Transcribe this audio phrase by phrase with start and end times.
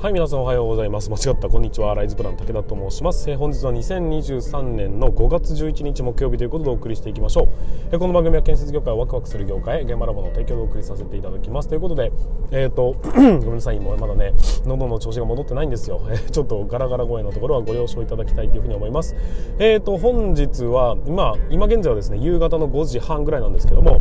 [0.00, 1.10] はい皆さんおはようございます。
[1.10, 1.92] 間違ったこんにちは。
[1.92, 7.48] ライズプラン武田と申します、えー、本日は2023年の5月11日木曜日ということでお送りしていきましょう、
[7.90, 11.68] えー、この番組は建設業界をワクワクする業界現場ラボの提供でお送りさせていただきます。
[11.68, 12.12] ということで
[12.52, 14.34] えっ、ー、と ごめんなさい今まだね
[14.66, 19.16] 喉の調子が戻ってないんですよ、えー、ちょっとガラガラ声のところはご了承いただきたいというふうに思います。
[19.58, 24.00] えっ、と本日は今今現在はですね夕方の5時半ぐらいなんですけども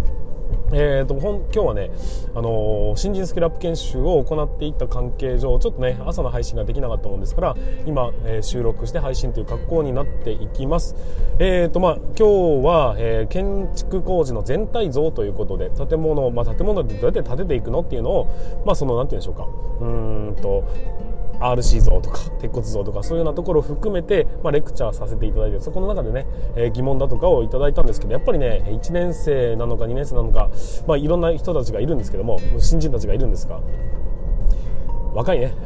[0.74, 1.92] えーと、今日はね、
[2.36, 7.56] あのー、新人スキルアップ研修を行っていった関係上ちょっとね朝の配信ができなかったもんですから
[7.86, 10.96] 今、えー、収録して配信という格好になっていきます、
[11.40, 19.48] えーとまあ、今日は、えー、建築工事の全体像ということで建物、まあ、建物でどうやって建てていくのっていうのを、まあ、そのなんて言うんでしょうか。
[19.80, 20.64] うんと
[21.40, 30.50] RC 像とか鉄骨像とかそういうようなところを含めて、まあ、レクチャーさせていただいてそこの中でね、えー、疑問だとかをいただいたんですけどやっぱりね1年生なのか2年生なのか、
[30.88, 33.62] まあ、いろんな人たちがいるんですけども新人たちがいるんですが
[35.14, 35.54] 若いね。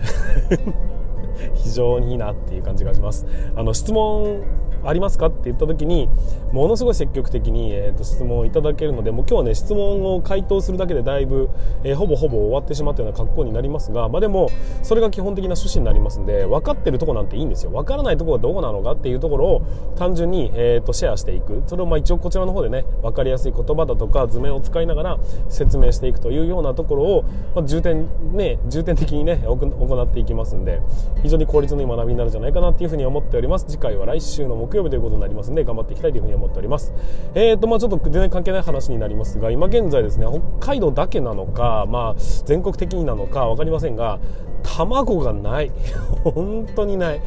[1.56, 3.26] 非常にいいなっていう感じがします。
[3.56, 4.44] あの質問
[4.84, 5.28] ありますか？
[5.28, 6.10] って言った時に
[6.52, 11.50] ものすごい積極的に、えー、と質問をいただけるのでもう今日はね質問を回答するだけでだいぶ、
[11.84, 14.50] えー、ほぼほぼ終わってしまったような格好になりますが、まあ、でも
[14.84, 17.72] それが基本的な趣旨になりますんで分かってるとこなんていいんですよ。
[17.72, 19.62] 分からないところがどこなのかっていうところを
[19.96, 21.64] 単純に、えー、とシェアしていく。
[21.68, 27.24] それをまあ一応こちらの方でね分かりやすい言葉だとか図面を使いながら説明していくというようなところを、
[27.56, 30.82] まあ、重点ね重点的にね行っていきますんで
[31.22, 33.66] 非常に効率のいい学びになるんじゃないかなっていうふうに思っております。
[33.68, 36.94] 次回は来週の木曜日ということになりますんで頑張っていきたいというふうに思っております。
[37.36, 40.26] えーとまあちょっと全然関係ない話になりますが今現在ですね
[40.60, 44.20] 北海道だけなのかまあ全国的になのか分かりませんが
[44.64, 45.72] 卵がない。
[46.24, 47.22] 本当にない。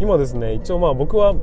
[0.00, 1.34] 今ですね一応まあ僕は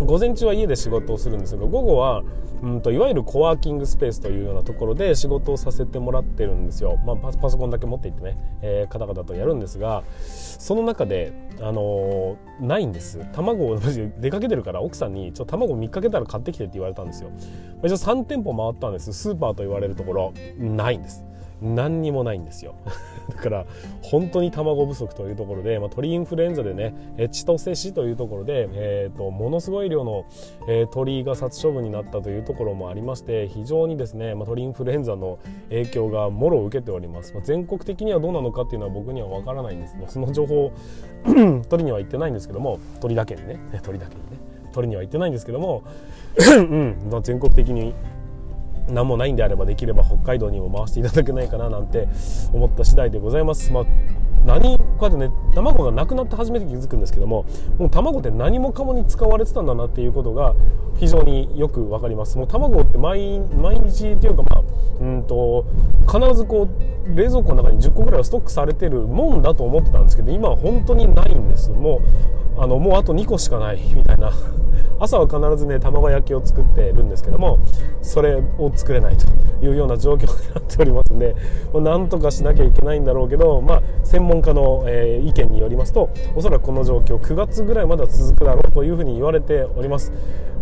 [0.00, 2.22] 午前中は家で仕事をするんですが午後は
[2.62, 13.26] うんといわゆるコワーキングスペースというようなところで仕事をさせてもらってるんですよ、まあ、パソコンだけ持っていってね、えー、方々とやるんですがその中で、あのー、ないんです。
[13.32, 13.78] 卵を
[14.20, 17.30] 出かけてるから奥さんにちょ卵見かけたら買ってきてって言われたんですよ。
[17.82, 19.12] 一応3店舗回ったんです。
[19.12, 21.24] スーパーと言われるところないんです。
[21.62, 22.74] 何にもないんですよ。
[23.30, 23.66] だから
[24.02, 26.94] 本当に卵不足というところで、まあ、鳥インフルエンザでね
[27.30, 30.24] 千歳市というところで、えーと、ものすごい量の、
[30.68, 35.38] えー、鳥が殺処分になったというところもありまして非常にですね、まあ、鳥インフルエンザの
[35.68, 39.96] 影響がもろを受けております、まあ、全国的にはどうなのかっていうのは僕には分からないんです。
[40.08, 40.72] その情報
[41.68, 43.60] 鳥 には言ってないんですけども鳥だけにね。
[43.82, 44.50] 鳥だけにね。
[44.72, 45.82] 鳥には言ってないんですけども、
[46.56, 46.96] うん。
[47.10, 47.94] まあ、全国的に
[48.92, 52.08] 何もないんであればできれば北海道にも回していただけないかななんて
[52.52, 53.72] 思った次第でございます。
[53.72, 53.84] まあ
[54.44, 57.46] 何こうやってね卵がなくなって初めて気づくんですけども
[57.78, 60.54] もう卵って何もかもに使われてたんだなっていうことが
[60.98, 62.36] 非常によく分かります。
[62.36, 64.62] もう卵って毎日っていうかまあ
[65.00, 65.64] うんと
[66.06, 71.70] 必ずこう冷蔵庫の中に10個ぐらいはストックされてるもんだと思ってたんですけど今は本当にないんです。
[71.70, 72.02] も
[72.58, 74.30] うあのもうあと2個しかないみたいな。
[75.00, 77.58] 朝は必ずね卵焼きを作ってるんですけども
[78.02, 79.24] それを作れないと。
[79.62, 81.34] いうような状況になっておりますんで、
[81.72, 90.12] まあ、なんとかしなきゃいけないんだろうけど、まあ、専門家の、えー、意見によりますとおそらくこの状況9月ぐらいまでは続くだろうというふうに言われております。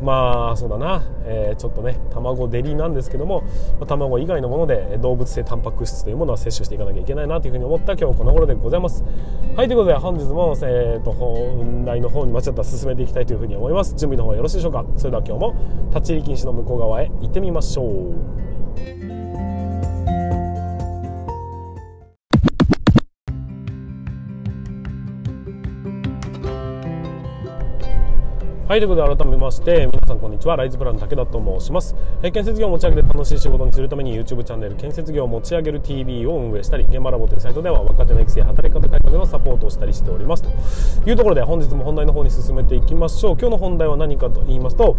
[0.02, 3.42] まあそうだな、えー、ちょっとね卵デリなんですけども、
[3.80, 9.04] まあ、卵以外のもので動物性タンパク質というものは摂取していかなきゃいけないなというふうに思った今日この頃でございます。
[9.56, 13.90] はいということで本日も、えーと、本題の方に間違った進めていきたいというふうに思います。
[13.96, 14.84] 準備の方はよろしいでしょうか。
[14.96, 15.54] それでは今日も
[15.90, 18.37] 立ち入り禁止の向こう側へ行ってみましょう。
[18.78, 19.17] tomorrow.
[28.68, 30.54] はいということで改めまして皆さんこんにちは。
[30.54, 40.42] ライズプラン武田と申します、え建設業を持ち上げて楽しい仕事にするために YouTube チャンネル建設業を持ち上げる TV を運営したり現場ラボというサイトでは若手の育成働き方改革のサポートをしたりしております。
[41.00, 43.38] というところで本日も本題の方に進めていきましょう。
[43.38, 44.96] 今日の本題は何かと言いますと、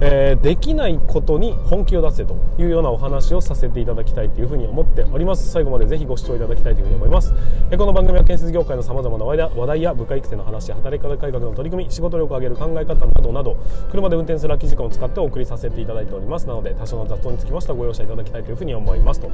[0.00, 5.50] えー、できないことに本気を出せというようなお話をさせていただきたいというふうに思っております。
[5.50, 7.34] 最後までぜひご視聴いただきたいというふうに思います、
[7.70, 13.56] えこの番組は建設業界のさまざまな話題や部下育成の話働き方改革の取り組み仕事力を上げる考え方などなど
[13.90, 16.46] 車で運転する空き時間を使ってお送りさせていただいております。
[16.46, 19.20] なので多少の雑音につきましてはご容赦いただきたいというふうに思います。
[19.20, 19.30] と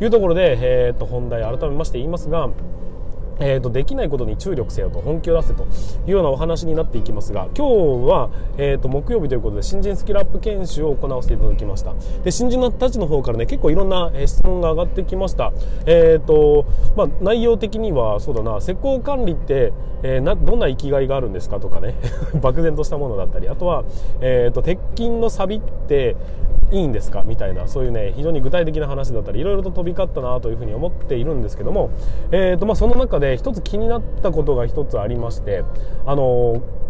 [0.00, 2.50] いうところで、えー、と本題改めまして言いますが
[3.40, 5.66] えーと、できないことに注力せよと本気を出せとい
[6.08, 11.94] うようなお話になっていきますが今日は、えーと、木曜日ということで新人スキルアップ研修を行わせていただきました。
[12.22, 15.52] で新人たちの方からね結構いろんな、え質問が上がってきました、
[15.86, 16.66] えーと
[16.96, 19.72] まあ、内容的にはそうだな施工管理って、
[20.02, 21.94] えー、などんな生きがいがあるんですかとかね
[22.40, 23.84] 漠然としたものだったりあとは、
[24.20, 26.16] えーと鉄筋の錆って
[26.70, 27.22] いいんですか？
[27.24, 31.90] みたいなそういうね非常に具体的な話だったりいろいろと飛び交ったなというふうに思っているんですけども、
[32.30, 35.64] えーとまあ、その中で一つ気になったことが一つありまして
[36.06, 36.62] あの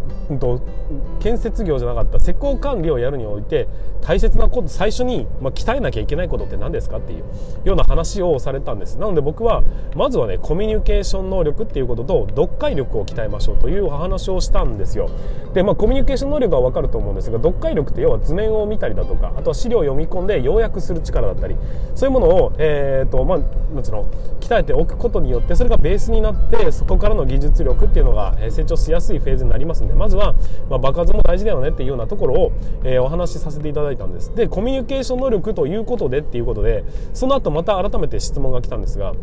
[1.19, 3.67] 建設業じゃなかった施工管理をやるにおいて
[4.01, 7.23] 大切なこと最初に、ま、鍛えなきゃいけないことって何ですかっていう
[7.63, 8.97] ような話をされたんです。
[8.97, 9.63] なので僕は
[9.95, 15.09] まずはねコミュニケーション能力っていうことと読解力を鍛えましょうというお話をしたんですよ。
[15.53, 21.55] で、まあ、コミュニケーション能力は分かると思うんですが読解力って要は図面を見たりだとかあとは資料を読み込んで要約する力だったり
[21.95, 23.37] そういうものを、えーとまあ、
[23.73, 24.05] なんつうの
[24.39, 30.33] 鍛えておくことによってそれがベースになってそこからの技術力っていうのが成長しやすいフェーズになりますんでまずは、
[30.67, 32.51] まあ、爆発も大事だよねっていうようなところを、
[32.83, 34.33] えー、お話しさせていただいたんです。
[34.33, 36.83] でコミュニケーション能力ということでっていうことで
[37.13, 39.13] その後また改めて質問が来たんですが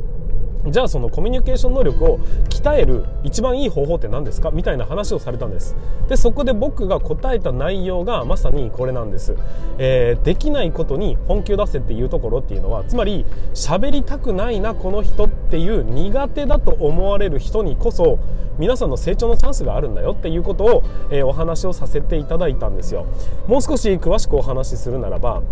[0.67, 2.19] じゃあそのコミュニケーション能力を
[2.49, 5.77] 鍛える一番いい方法って何ですかみたいな話をされたんです。
[6.09, 9.37] でそこで僕が答えた内容がまさにこれなんです、
[9.79, 13.25] えー、できないことに本気を出せっていうところっていうのはつまり
[13.55, 18.19] 喋りたくないなこの人っていう苦手だと思われる人にこそ
[18.59, 23.07] 皆さんの成長のチャンスがあるんだよっていうことを、えー、お話をさせていただいたんですよ。
[23.47, 25.43] もう少し詳しくお話しするならば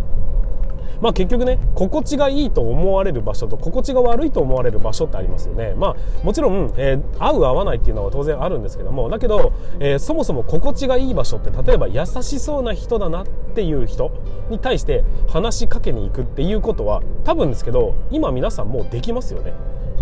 [1.00, 5.74] まあ、結局ね心地がいいと思われる場所と心地が悪いと思われる場所ってありますよね。
[5.76, 14.10] まあもちろん、えー、合う合わないっていうのは当然あるんですけどもだけど、えー、そもそも心地がいい場所って例えば優しそうな人だなっていう人
[14.50, 19.52] に対して話しかけに行くっていうことは多分ですけど今皆さんもうできますよね。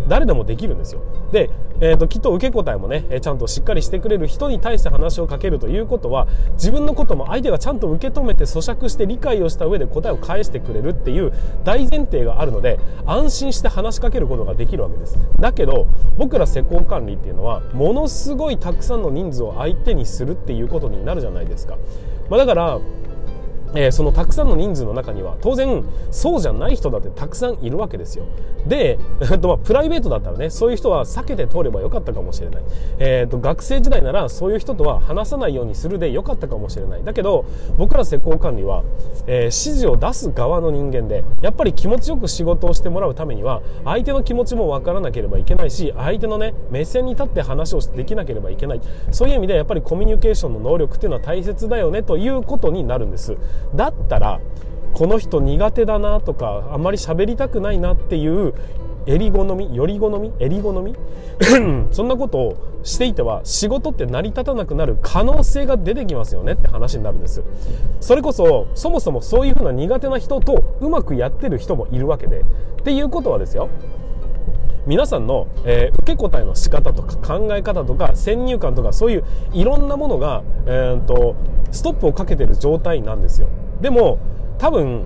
[0.08, 1.00] 誰でもできるんですよ。
[1.32, 1.50] で、
[1.80, 11.32] えーと、きっと受け答えもねちゃんとしっかりしてくれる人に対して話をかけるということは自分のことも相手がちゃんと受け止めて咀嚼して理解をした上で答えを返してくれるっていう
[11.64, 15.18] 大前提があるので安心して話しかけることができるわけです。
[15.40, 15.86] だけど
[16.16, 21.76] 僕ら施工管理っていうのはものすごいたくさんの人数を相手にするっていうことになるじゃないですか、
[22.30, 22.80] まあ、だから
[23.74, 28.26] えー、そのたくさんの人数の中には当然そうじゃない人だってたくさんいるわけですよ。
[28.66, 32.62] で、 えっとまあ、プライベートだったらねそういう人は避けて通ればよかったかもしれない、
[32.98, 37.04] えー、と学生時代ならそういう人とは話さないようにするでよかったかもしれない。
[37.04, 37.44] だけど
[37.76, 38.82] 僕ら施工管理は、
[39.26, 48.80] えー、指示を出す側の人間でやっぱり気持ちよく仕事をしてもらうためには相手の気持ちも分からなければいけないし相手のね目線に立って話をできなければいけない。
[49.10, 53.36] そういう意味でやっぱりコミュニケーションの能力っていうのは大切だよねということになるんです。
[53.74, 54.40] だったら
[54.92, 58.54] この人苦手だなとかあんまり喋りたくないなっていう
[59.06, 60.94] 襟好みより好み襟好み？
[61.90, 67.42] そんなことをしていては仕事って成り立たなくなる可能性が出てきますよねって話になるんです。
[68.00, 72.40] それこそそもそもそういうふうな苦手な人とうまくやってる人もいるわけで。
[72.40, 72.44] っ
[72.84, 73.68] ていうことはですよ。
[74.86, 81.36] 皆さんの、えー、受け答えの仕方とか考え方とか先入観とかそういういろんなものが、えーと、
[81.72, 83.48] ストップをかけてる状態なんですよ。
[83.80, 84.18] でも
[84.58, 85.04] 多分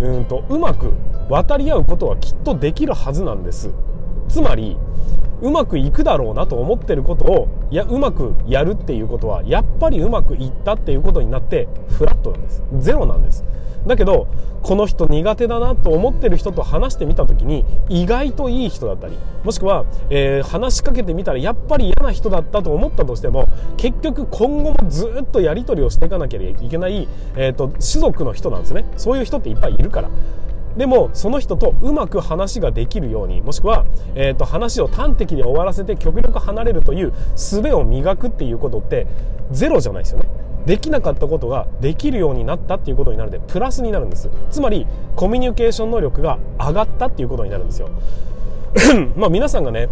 [0.00, 0.92] うんとうまく
[1.28, 3.70] 渡り合うことはきっとできるはずなんです。
[4.28, 4.76] つまり
[5.42, 12.62] うまくいくだろうなと思ってることをいやうまくやるっていうことはやっぱりうまくいったっていうことになってフラットなんです。
[12.78, 13.44] ゼロなんです。
[13.86, 14.28] だけど
[14.62, 28.84] この人苦手だなと思ってる人と話してみた時に意外といい人だったりもしくは、えー、話しかけてみたらやっぱり嫌な人だったと思ったとしても結局今後もずっとやり取りをしていかなきゃいけない、えーと、種族の人なんですね。
[28.96, 30.10] そういう人っていっぱいいるから。
[30.76, 33.84] でもその人とうまく話ができるようにもしくは、
[34.16, 39.06] えーと話を端的に終わらせて極力離れるという術を磨くっていうことって
[39.52, 40.43] ゼロじゃないですよね。
[40.66, 44.30] できなかったことができるようになったっていうことになるのでプラスになるんです。
[44.50, 47.90] つまりコミュニケーション能力が上がったっていうことになるんですよ。
[49.16, 49.88] まあ皆さんがね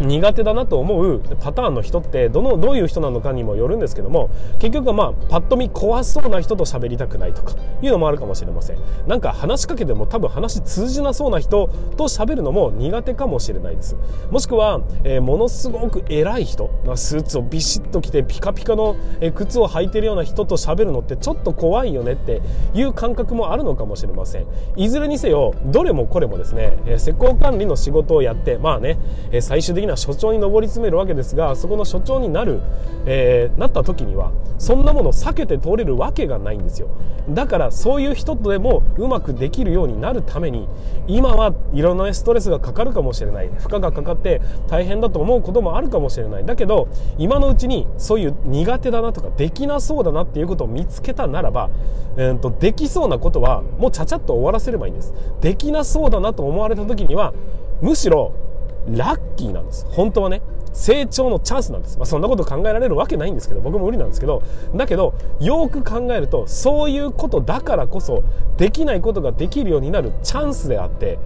[0.00, 8.78] 苦手だなと思うパターンの人ってどのどういう人なのかにもよるんですけども結局はまあパッと見怖そうな人と喋りたくないとかいうのもあるかもしれません。
[9.06, 13.96] なんか話しかけても多分話通じなそうな人と喋るのも苦手かもしれないです。
[14.30, 18.96] もしくは、えー、ものすごく偉い人スーツをビシッと着てピカピカの
[19.34, 22.40] 靴を履いてるような人と喋るのってちょっと怖いよねって
[22.74, 24.46] いう感覚もあるのかもしれません。
[24.76, 28.98] いずれにせよどれもこれもですね施工管理の仕事をやってまあね
[29.32, 32.60] え最終的にな所長に上り詰めるわけですがそこの所長になる、
[33.06, 36.88] えー、なった時にはそんなものを避けて通れるわけがないんですよ。
[37.30, 40.68] だからそういう人とでもうまくできるようになるために
[41.06, 43.48] 今はいろんなストレスがかかるかもしれない。
[43.48, 46.46] 負荷がかかって大変だと思うこともあるかもしれない。
[46.46, 51.70] だけど今のうちにそういう苦手だなとかできなそうだなっていうことを見つけたならば、
[52.16, 55.14] えー、とできそうなことはもうちゃちゃっと終わらせればいいんです。
[55.40, 57.32] できなそうだなと思われた時には
[57.80, 58.32] むしろ
[58.96, 59.86] ラッキーなんです。
[59.90, 60.42] 本当はね
[60.72, 64.42] 成長のチャンスなんです、まあ、そんなこと考えられるわけないんですけど僕も無理なんですけど
[64.74, 68.22] だけどよく考えるとそういうことだからこそ
[68.56, 71.18] できないことができるようになるチャンスであって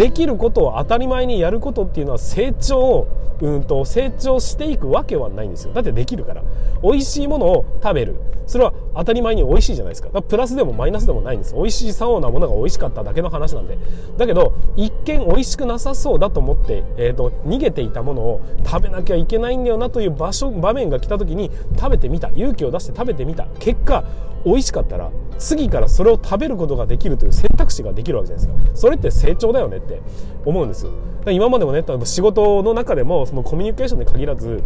[0.00, 3.08] できることを当たり前にやることっていうのは成長を
[3.42, 5.74] うんと成長していくわけはないんですよ。
[5.74, 6.42] だってできるから。
[6.82, 8.16] 美味しいものを食べる。
[8.46, 10.22] それは当たり前に美味しいじゃないですか。
[10.22, 11.54] プラスでもマイナスでもないんです。
[11.54, 13.76] 美味しいそうなものが美味しかっただけの話なんで。
[14.16, 22.30] だけど一見美味しくなさそうだと思って、えーと、逃げていたものを食べなきゃいけないんだよなという場所場面が来た時に食べてみた。
[22.30, 23.48] 勇気を出して食べてみた。
[23.58, 24.02] 結果
[24.44, 28.76] 美味しかったら次からそれを食べることができるという選択肢ができるわけじゃないですか。
[28.76, 30.00] それって成長だよねって
[30.44, 30.86] 思うんです
[31.28, 34.62] 今までもね仕事の中でもそのコミュニケーションに限らず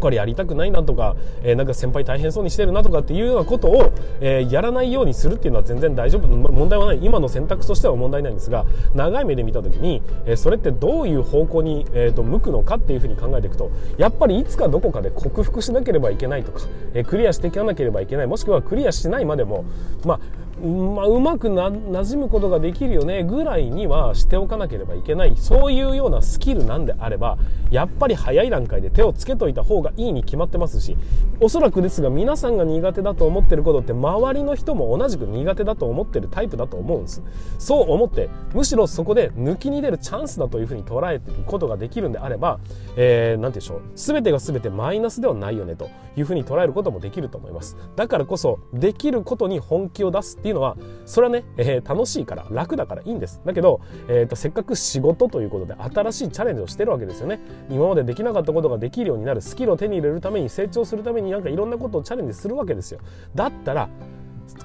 [0.00, 6.26] これやりたくないなとか、えー、なんか先輩大変そうにしてるなとかっていうようなことを、えー、やらないようにするっていうのは全然大丈夫。
[6.28, 7.00] 問題はない。
[7.02, 16.60] 今の選択としては問題ないんですが長い目で見た時に、えー、それってどういう方向に、えーと、向くのかっていうふうに考えていくとやっぱりいつかどこかで克服しなければいけないとか、
[16.94, 18.26] えクリアしていかなければいけない。
[18.26, 19.64] もしくはクリアしないまでも
[20.04, 25.36] まあまあ、うまくな馴染むことができるよねぐらいにはしておかなければいけない。
[25.36, 27.38] そういうようなスキルなんであれば
[27.70, 30.96] やっぱり早い段階で手をつけといた方がいいに決まってますし
[31.40, 37.22] おそらくですが皆さんが苦手だと思ってることって周りの人も同じく苦手だと思ってるタイプだと思うんです。
[37.58, 42.58] そう思ってむしろそこで抜きに出るチャンスだというふうに捉えていくことができるんであれば、
[42.96, 43.80] えー、て言うんでしょう。
[43.94, 47.76] 全てが全てマイナスではないよねというふうに捉えることもできると思います。
[47.96, 50.76] だからこそできることに本気を出すっていうのは
[51.06, 53.42] それはね、えー、楽しいから楽だからいいんです。
[53.44, 57.40] だけど、えーと、せっかく仕事ということで新しいチャレンジをしてるわけですよね。
[57.68, 63.00] 今までできなかったことができるようになるスキルを手に入れるために成長するためになんかいろんなことをチャレンジするわけですよ。
[63.34, 63.88] だったら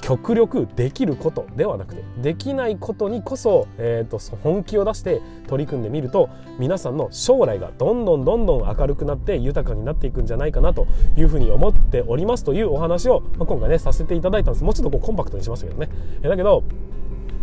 [0.02, 14.64] 極力できることではなくてできないことにこそ、えーと、本気を出して取り組んでみると皆さんの将来がどんどんどんどん明るくなって豊かになっていくんじゃないかなというふうに思っておりますというお話を、まあ、今回ねさせていただいたんです。
[14.64, 15.90] もうちょっとこうコンパクトにしましたけどね。
[16.24, 16.64] えだけど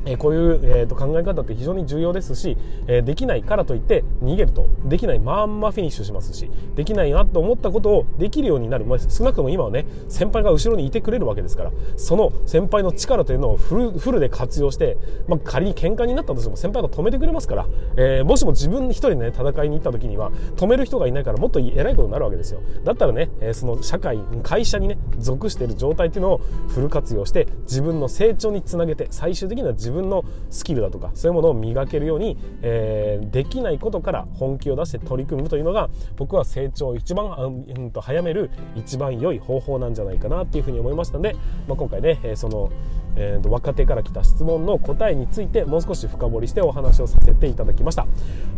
[0.08, 4.66] えこういう、えー、と考え方って非常に重要ですし、えできないからといって逃げると。
[4.84, 14.96] できないまんまフィニッシュしますしできないなと思ったことをできるようになる、まあ、少なくとも今はね先輩が後ろにいてくれるわけですからその先輩の力というのをフルフルで活用して、
[15.26, 22.60] まあ、仮に喧嘩になったとしても先輩が止めてくれますから、えー、もしも自分一人でね戦いに行った時には止める人がいないからもっと偉いことになるわけですよ。
[22.84, 37.26] だったらね、え、その社会会社にね属している状態っていうのをフル活用して自分の成長につなげて最終的には自分分のスキルだとかそういうものを磨けるように、えー、できないことから本気を出して取り組むというのが僕は成長を一番、
[37.68, 41.34] うん、と早める一番良い方法なんじゃないかなっていうふうに思いましたので、
[41.66, 42.70] まあ、今回ね、えその、
[43.20, 48.06] えー、と若手から来た質問の答えについてもう少し深掘りしてお話をさせていただきました。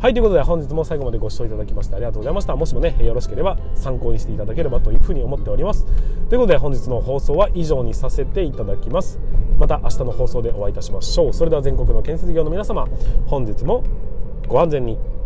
[0.01, 2.55] はいということで本日も最後までご視聴いただきましてありがとうございました。
[2.55, 5.87] もしもねよろしければ参考にしていただければというふうに思っております。
[6.29, 9.19] ということで本日の放送は以上にさせていただきます。
[9.59, 11.33] また明日の放送でお会いいたしましょう。
[11.33, 12.87] それでは全国の建設業の皆様
[13.27, 13.83] 本日も
[14.47, 15.20] ご安全に。